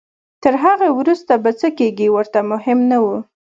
تر 0.43 0.53
هغې 0.63 0.89
وروسته 0.97 1.33
به 1.43 1.51
څه 1.59 1.67
کېږي 1.79 2.07
ورته 2.11 2.39
مهم 2.51 2.79
نه 2.91 2.97
وو. 3.03 3.17